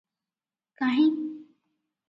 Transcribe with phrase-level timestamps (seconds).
[0.81, 1.07] କାହିଁ?